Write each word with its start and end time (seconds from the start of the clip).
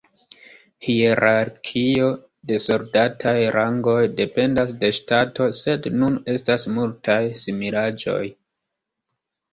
Hierarkio 0.85 2.07
de 2.51 2.57
soldataj 2.63 3.35
rangoj 3.57 3.99
dependas 4.21 4.73
de 4.85 4.91
ŝtato 5.01 5.47
sed 5.61 5.89
nun 6.01 6.19
estas 6.37 6.67
multaj 6.79 7.23
similaĵoj. 7.43 8.23